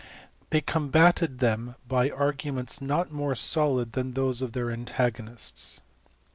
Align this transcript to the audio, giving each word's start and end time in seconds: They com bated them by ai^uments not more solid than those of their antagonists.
They 0.49 0.61
com 0.61 0.89
bated 0.89 1.37
them 1.37 1.75
by 1.87 2.09
ai^uments 2.09 2.81
not 2.81 3.11
more 3.11 3.35
solid 3.35 3.91
than 3.93 4.13
those 4.13 4.41
of 4.41 4.53
their 4.53 4.71
antagonists. 4.71 5.79